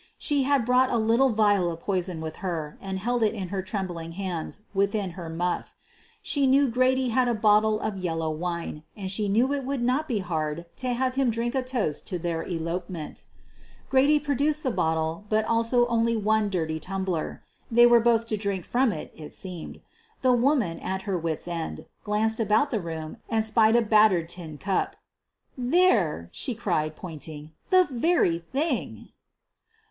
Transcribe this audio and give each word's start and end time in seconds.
She 0.17 0.41
had 0.49 0.65
brought 0.65 0.89
a 0.89 0.97
little 0.97 1.29
vial 1.29 1.71
of 1.71 1.81
poison 1.81 2.21
with 2.21 2.37
her 2.37 2.75
and 2.81 2.97
held 2.97 3.21
it 3.21 3.35
in 3.35 3.49
trembling 3.63 4.13
fingers 4.13 4.61
within 4.73 5.11
her 5.11 5.29
muff. 5.29 5.75
She 6.23 6.47
knew 6.47 6.69
Grady 6.69 7.09
had 7.09 7.27
a 7.27 7.35
bottle 7.35 7.79
of 7.79 7.97
yellow 7.99 8.31
wine, 8.31 8.81
and 8.97 9.11
she 9.11 9.29
knew 9.29 9.53
it 9.53 9.63
would 9.63 9.83
not 9.83 10.07
be 10.07 10.17
hard 10.17 10.65
to 10.77 10.93
have 10.93 11.13
him 11.13 11.29
drink 11.29 11.53
a 11.53 11.61
toast 11.61 12.07
to 12.07 12.17
their 12.17 12.41
elope 12.41 12.89
ment. 12.89 13.25
Grady 13.91 14.19
produced 14.19 14.63
the 14.63 14.71
bottle 14.71 15.25
but 15.29 15.45
also 15.45 15.85
only 15.85 16.17
one 16.17 16.49
dirty 16.49 16.77
I 16.77 16.79
tumbler. 16.79 17.43
They 17.69 17.85
were 17.85 17.99
both 17.99 18.25
to 18.29 18.37
drink 18.37 18.65
from 18.65 18.89
that, 18.89 19.11
it 19.13 19.35
seemed. 19.35 19.81
The 20.23 20.33
woman, 20.33 20.79
at 20.79 21.03
her 21.03 21.15
wits' 21.15 21.47
ends, 21.47 21.81
glanced 22.03 22.39
about 22.39 22.71
the 22.71 22.79
room 22.81 23.17
and 23.29 23.45
spied 23.45 23.75
a 23.75 23.83
battered 23.83 24.29
tin 24.29 24.57
cup. 24.57 24.95
"There," 25.55 26.29
she 26.31 26.55
cried, 26.55 26.95
pointing, 26.95 27.51
"the 27.69 27.83
very 27.83 28.39
thing." 28.39 29.09